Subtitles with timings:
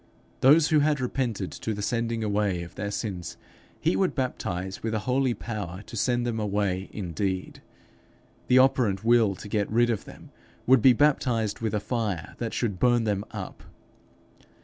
[0.39, 3.37] Those who had repented to the sending away of their sins,
[3.79, 7.61] he would baptize with a holy power to send them away indeed.
[8.47, 10.31] The operant will to get rid of them
[10.65, 13.61] would be baptized with a fire that should burn them up.